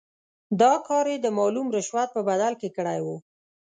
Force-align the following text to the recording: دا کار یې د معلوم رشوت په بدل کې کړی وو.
دا 0.61 0.73
کار 0.87 1.05
یې 1.11 1.17
د 1.21 1.27
معلوم 1.37 1.67
رشوت 1.77 2.09
په 2.13 2.21
بدل 2.29 2.53
کې 2.61 2.69
کړی 2.77 2.99
وو. 3.05 3.17